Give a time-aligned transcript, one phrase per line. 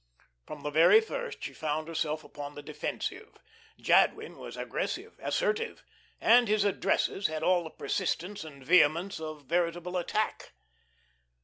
[0.47, 3.37] From the very first she found herself upon the defensive.
[3.79, 5.83] Jadwin was aggressive, assertive,
[6.19, 10.53] and his addresses had all the persistence and vehemence of veritable attack.